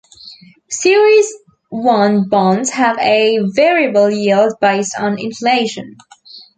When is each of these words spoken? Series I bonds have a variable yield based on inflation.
Series 0.71 1.31
I 1.71 2.21
bonds 2.27 2.71
have 2.71 2.97
a 2.97 3.37
variable 3.43 4.09
yield 4.09 4.53
based 4.59 4.95
on 4.97 5.19
inflation. 5.19 5.95